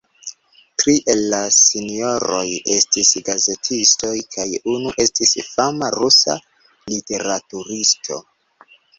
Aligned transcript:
Tri 0.83 0.93
el 1.13 1.19
la 1.31 1.39
sinjoroj 1.55 2.45
estis 2.75 3.11
gazetistoj 3.27 4.13
kaj 4.35 4.45
unu 4.75 4.93
estis 5.03 5.33
fama 5.49 5.89
rusa 5.97 6.39
literaturisto. 6.93 8.19